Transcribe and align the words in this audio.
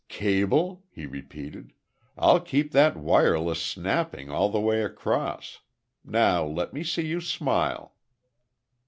"Cable?" 0.09 0.83
he 0.89 1.05
repeated. 1.05 1.73
"I'll 2.17 2.39
keep 2.39 2.71
that 2.71 2.97
wireless 2.97 3.61
snapping 3.61 4.31
all 4.31 4.49
the 4.49 4.59
way 4.59 4.81
across.... 4.83 5.59
Now 6.03 6.43
let 6.43 6.73
me 6.73 6.83
see 6.83 7.05
you 7.05 7.21
smile." 7.21 7.93